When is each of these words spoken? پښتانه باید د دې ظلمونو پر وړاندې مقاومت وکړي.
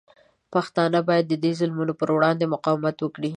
پښتانه 0.53 0.99
باید 1.07 1.25
د 1.29 1.33
دې 1.43 1.51
ظلمونو 1.59 1.93
پر 1.99 2.09
وړاندې 2.15 2.51
مقاومت 2.53 2.97
وکړي. 2.99 3.29